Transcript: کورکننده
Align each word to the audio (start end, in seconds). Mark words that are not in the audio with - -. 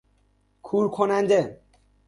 کورکننده 0.61 1.61